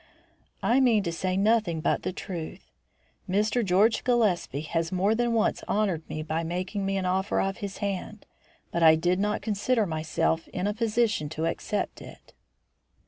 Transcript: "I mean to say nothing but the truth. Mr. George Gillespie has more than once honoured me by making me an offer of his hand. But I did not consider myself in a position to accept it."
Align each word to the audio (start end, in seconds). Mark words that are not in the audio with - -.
"I 0.63 0.79
mean 0.79 1.03
to 1.03 1.11
say 1.11 1.37
nothing 1.37 1.79
but 1.79 2.01
the 2.01 2.11
truth. 2.11 2.71
Mr. 3.29 3.63
George 3.63 4.03
Gillespie 4.03 4.61
has 4.61 4.91
more 4.91 5.13
than 5.13 5.31
once 5.31 5.63
honoured 5.69 6.09
me 6.09 6.23
by 6.23 6.43
making 6.43 6.87
me 6.87 6.97
an 6.97 7.05
offer 7.05 7.39
of 7.39 7.57
his 7.57 7.77
hand. 7.85 8.25
But 8.71 8.81
I 8.81 8.95
did 8.95 9.19
not 9.19 9.43
consider 9.43 9.85
myself 9.85 10.47
in 10.47 10.65
a 10.65 10.73
position 10.73 11.29
to 11.29 11.45
accept 11.45 12.01
it." 12.01 12.33